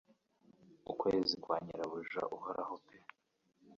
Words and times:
Ukwezi 0.91 1.35
kwa 1.43 1.57
nyirabuja 1.63 2.21
uhoraho 2.35 2.75
pe 2.85 2.97